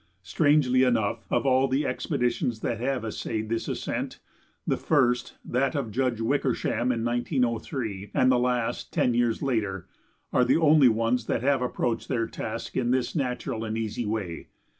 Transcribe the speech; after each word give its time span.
Strangely 0.23 0.81
enough, 0.81 1.27
of 1.29 1.45
all 1.45 1.67
the 1.67 1.85
expeditions 1.85 2.61
that 2.61 2.79
have 2.79 3.05
essayed 3.05 3.49
this 3.49 3.67
ascent, 3.67 4.19
the 4.65 4.75
first, 4.75 5.37
that 5.45 5.75
of 5.75 5.91
Judge 5.91 6.19
Wickersham 6.19 6.91
in 6.91 7.05
1903, 7.05 8.09
and 8.11 8.31
the 8.31 8.39
last, 8.39 8.91
ten 8.91 9.13
years 9.13 9.43
later, 9.43 9.87
are 10.33 10.43
the 10.43 10.57
only 10.57 10.89
ones 10.89 11.27
that 11.27 11.43
have 11.43 11.61
approached 11.61 12.07
their 12.07 12.25
task 12.25 12.75
in 12.75 12.89
this 12.89 13.15
natural 13.15 13.63
and 13.63 13.77
easy 13.77 14.07
way. 14.07 14.47